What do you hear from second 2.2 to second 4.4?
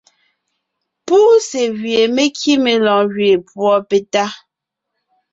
kíme lɔɔn gẅeen púɔ petá.